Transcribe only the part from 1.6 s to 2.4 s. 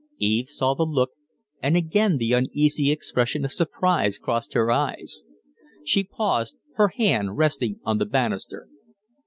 and again the